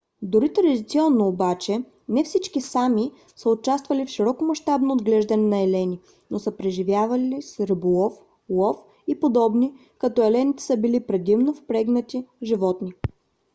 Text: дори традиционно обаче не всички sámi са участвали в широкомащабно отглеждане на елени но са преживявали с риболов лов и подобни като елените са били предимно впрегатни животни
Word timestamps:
дори 0.21 0.53
традиционно 0.53 1.27
обаче 1.27 1.83
не 2.09 2.23
всички 2.23 2.61
sámi 2.61 3.11
са 3.35 3.49
участвали 3.49 4.05
в 4.05 4.09
широкомащабно 4.09 4.93
отглеждане 4.93 5.43
на 5.43 5.61
елени 5.61 5.99
но 6.31 6.39
са 6.39 6.57
преживявали 6.57 7.41
с 7.41 7.59
риболов 7.59 8.13
лов 8.49 8.77
и 9.07 9.19
подобни 9.19 9.73
като 9.97 10.23
елените 10.23 10.63
са 10.63 10.77
били 10.77 10.99
предимно 11.07 11.53
впрегатни 11.53 12.27
животни 12.43 12.93